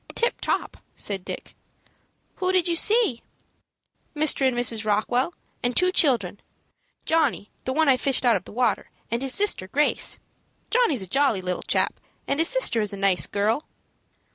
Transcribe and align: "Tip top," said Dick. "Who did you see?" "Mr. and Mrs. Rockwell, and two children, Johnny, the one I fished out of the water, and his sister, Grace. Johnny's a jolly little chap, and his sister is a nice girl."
"Tip 0.15 0.41
top," 0.41 0.77
said 0.95 1.23
Dick. 1.23 1.53
"Who 2.37 2.51
did 2.51 2.67
you 2.67 2.75
see?" 2.75 3.21
"Mr. 4.15 4.47
and 4.47 4.57
Mrs. 4.57 4.83
Rockwell, 4.83 5.31
and 5.61 5.77
two 5.77 5.91
children, 5.91 6.39
Johnny, 7.05 7.51
the 7.65 7.73
one 7.73 7.87
I 7.87 7.97
fished 7.97 8.25
out 8.25 8.35
of 8.35 8.45
the 8.45 8.51
water, 8.51 8.89
and 9.11 9.21
his 9.21 9.35
sister, 9.35 9.67
Grace. 9.67 10.17
Johnny's 10.71 11.03
a 11.03 11.07
jolly 11.07 11.43
little 11.43 11.61
chap, 11.61 11.99
and 12.27 12.39
his 12.39 12.47
sister 12.49 12.81
is 12.81 12.93
a 12.93 12.97
nice 12.97 13.27
girl." 13.27 13.67